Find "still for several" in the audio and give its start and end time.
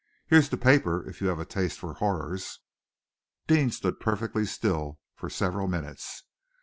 4.47-5.67